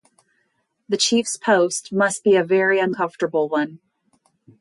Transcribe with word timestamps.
The 0.89 0.97
chief's 0.97 1.37
post 1.37 1.93
must 1.93 2.23
be 2.23 2.35
a 2.35 2.43
very 2.43 2.79
uncomfortable 2.79 3.47
one. 3.49 3.79